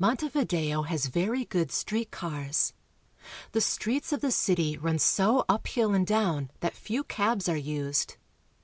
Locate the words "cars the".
2.10-3.60